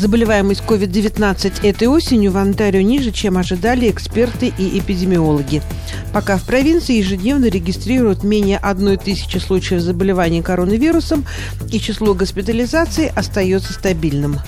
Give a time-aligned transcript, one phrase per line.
[0.00, 5.60] Заболеваемость COVID-19 этой осенью в Онтарио ниже, чем ожидали эксперты и эпидемиологи.
[6.14, 11.26] Пока в провинции ежедневно регистрируют менее одной тысячи случаев заболевания коронавирусом,
[11.70, 14.38] и число госпитализаций остается стабильным.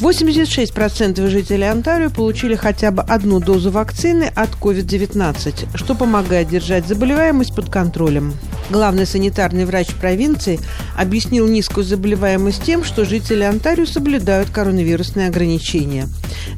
[0.00, 7.54] 86% жителей Онтарио получили хотя бы одну дозу вакцины от COVID-19, что помогает держать заболеваемость
[7.54, 8.32] под контролем.
[8.70, 10.60] Главный санитарный врач провинции
[10.96, 16.08] объяснил низкую заболеваемость тем, что жители Онтарио соблюдают коронавирусные ограничения.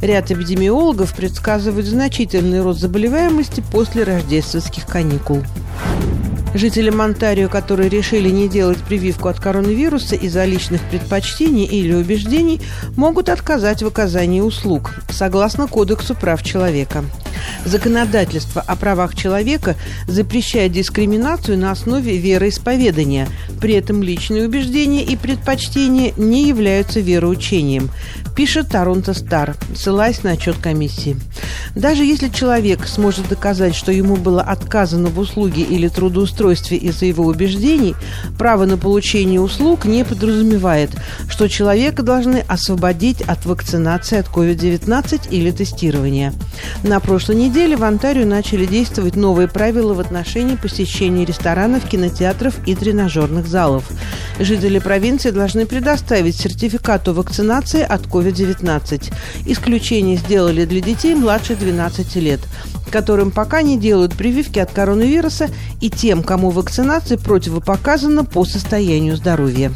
[0.00, 5.42] Ряд эпидемиологов предсказывают значительный рост заболеваемости после рождественских каникул.
[6.54, 12.60] Жителям Онтарио, которые решили не делать прививку от коронавируса из-за личных предпочтений или убеждений,
[12.96, 17.04] могут отказать в оказании услуг, согласно Кодексу прав человека.
[17.64, 23.28] Законодательство о правах человека запрещает дискриминацию на основе вероисповедания.
[23.60, 27.90] При этом личные убеждения и предпочтения не являются вероучением,
[28.36, 31.16] пишет Торонто Стар, ссылаясь на отчет комиссии.
[31.74, 37.24] Даже если человек сможет доказать, что ему было отказано в услуге или трудоустройстве из-за его
[37.24, 37.94] убеждений,
[38.38, 40.90] право на получение услуг не подразумевает,
[41.28, 46.32] что человека должны освободить от вакцинации от COVID-19 или тестирования.
[46.82, 52.74] На прошлой неделе в Онтарио начали действовать новые правила в отношении посещения ресторанов, кинотеатров и
[52.74, 53.84] тренажерных залов.
[54.38, 59.12] Жители провинции должны предоставить сертификат о вакцинации от COVID-19.
[59.46, 62.40] Исключение сделали для детей младше 12 лет,
[62.90, 65.48] которым пока не делают прививки от коронавируса
[65.80, 69.72] и тем, кому вакцинация противопоказана по состоянию здоровья.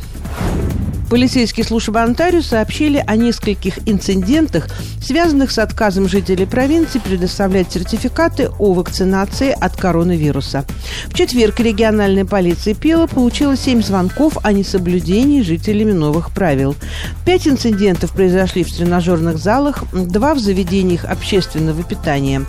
[1.11, 4.69] Полицейские службы Онтарио сообщили о нескольких инцидентах,
[5.03, 10.67] связанных с отказом жителей провинции предоставлять сертификаты о вакцинации от коронавируса.
[11.07, 16.77] В четверг региональная полиция Пела получила семь звонков о несоблюдении жителями новых правил.
[17.25, 22.45] Пять инцидентов произошли в тренажерных залах, два в заведениях общественного питания.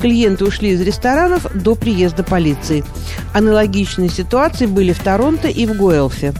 [0.00, 2.84] Клиенты ушли из ресторанов до приезда полиции.
[3.32, 6.32] Аналогичные ситуации были в Торонто и в Гуэлфе.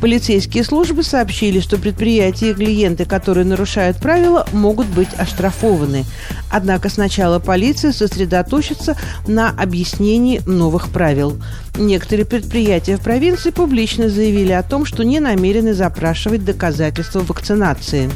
[0.00, 1.15] Полицейские службы сообщили,
[1.60, 6.04] что предприятия и клиенты, которые нарушают правила, могут быть оштрафованы.
[6.50, 11.40] Однако сначала полиция сосредоточится на объяснении новых правил.
[11.78, 18.10] Некоторые предприятия в провинции публично заявили о том, что не намерены запрашивать доказательства вакцинации.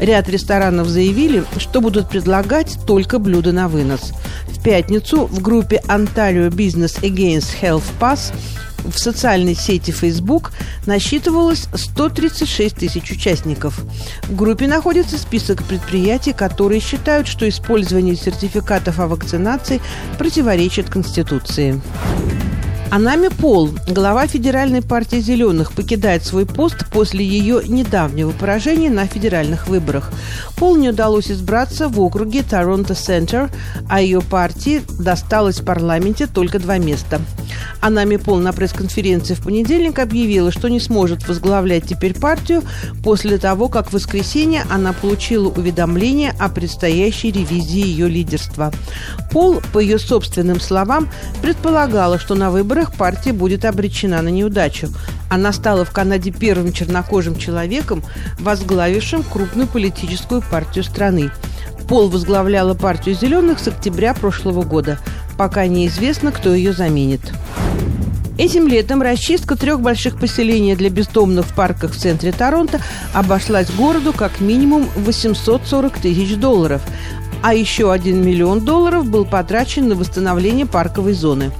[0.00, 4.12] Ряд ресторанов заявили, что будут предлагать только блюда на вынос.
[4.48, 8.32] В пятницу в группе Ontario Business Against Health Pass
[8.86, 10.52] в социальной сети Facebook
[10.86, 13.78] насчитывалось 136 тысяч участников.
[14.24, 19.80] В группе находится список предприятий, которые считают, что использование сертификатов о вакцинации
[20.18, 21.80] противоречит Конституции.
[22.88, 29.66] Анами Пол, глава Федеральной партии «Зеленых», покидает свой пост после ее недавнего поражения на федеральных
[29.66, 30.12] выборах.
[30.56, 33.50] Пол не удалось избраться в округе Торонто Центр,
[33.88, 37.20] а ее партии досталось в парламенте только два места.
[37.86, 42.64] Анами Пол на пресс-конференции в понедельник объявила, что не сможет возглавлять теперь партию
[43.04, 48.72] после того, как в воскресенье она получила уведомление о предстоящей ревизии ее лидерства.
[49.30, 51.08] Пол, по ее собственным словам,
[51.42, 54.88] предполагала, что на выборах партия будет обречена на неудачу.
[55.30, 58.02] Она стала в Канаде первым чернокожим человеком,
[58.40, 61.30] возглавившим крупную политическую партию страны.
[61.88, 64.98] Пол возглавляла партию «Зеленых» с октября прошлого года.
[65.38, 67.20] Пока неизвестно, кто ее заменит.
[68.38, 72.80] Этим летом расчистка трех больших поселений для бездомных в парках в центре Торонто
[73.14, 76.82] обошлась городу как минимум 840 тысяч долларов
[77.42, 81.52] а еще 1 миллион долларов был потрачен на восстановление парковой зоны.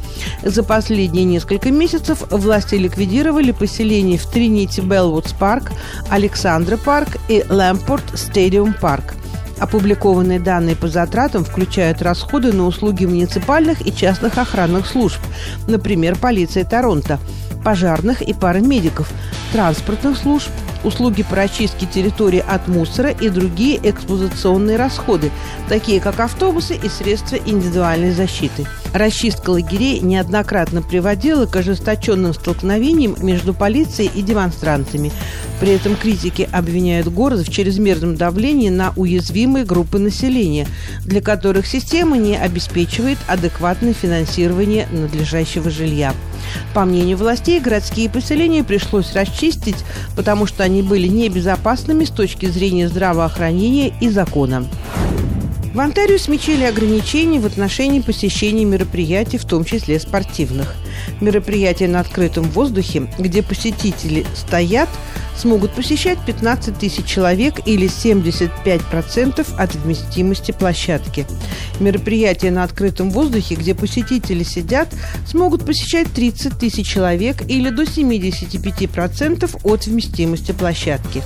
[0.42, 5.70] За последние несколько месяцев власти ликвидировали поселения в Тринити Белвудс парк,
[6.10, 9.14] Александра парк и Лэмпорт Стадиум парк.
[9.58, 15.20] Опубликованные данные по затратам включают расходы на услуги муниципальных и частных охранных служб,
[15.66, 17.18] например, полиции Торонто,
[17.64, 19.10] пожарных и парамедиков,
[19.52, 20.50] транспортных служб,
[20.86, 25.30] услуги по очистке территории от мусора и другие эксплуатационные расходы,
[25.68, 28.66] такие как автобусы и средства индивидуальной защиты.
[28.94, 35.12] Расчистка лагерей неоднократно приводила к ожесточенным столкновениям между полицией и демонстрантами.
[35.60, 40.66] При этом критики обвиняют город в чрезмерном давлении на уязвимые группы населения,
[41.04, 46.14] для которых система не обеспечивает адекватное финансирование надлежащего жилья.
[46.74, 52.88] По мнению властей, городские поселения пришлось расчистить, потому что они были небезопасными с точки зрения
[52.88, 54.66] здравоохранения и закона.
[55.74, 60.74] В Онтарио смягчили ограничения в отношении посещения мероприятий, в том числе спортивных.
[61.20, 64.88] Мероприятия на открытом воздухе, где посетители стоят,
[65.36, 71.26] смогут посещать 15 тысяч человек или 75% от вместимости площадки.
[71.78, 74.88] Мероприятия на открытом воздухе, где посетители сидят,
[75.26, 81.22] смогут посещать 30 тысяч человек или до 75% от вместимости площадки.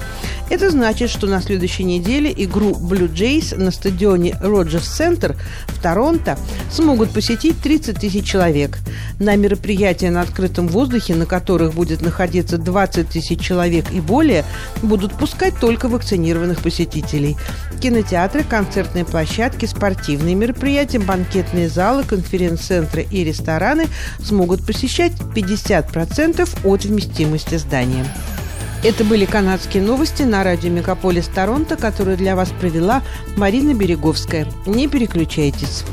[0.49, 5.37] Это значит, что на следующей неделе игру Blue Jays на стадионе Роджерс Центр
[5.69, 6.37] в Торонто
[6.71, 8.79] смогут посетить 30 тысяч человек.
[9.21, 9.37] На
[9.71, 14.45] мероприятия на открытом воздухе, на которых будет находиться 20 тысяч человек и более,
[14.83, 17.37] будут пускать только вакцинированных посетителей.
[17.81, 23.87] Кинотеатры, концертные площадки, спортивные мероприятия, банкетные залы, конференц-центры и рестораны
[24.21, 28.05] смогут посещать 50% от вместимости здания.
[28.83, 33.03] Это были канадские новости на радио Мегаполис Торонто, которые для вас провела
[33.37, 34.47] Марина Береговская.
[34.67, 35.85] Не переключайтесь.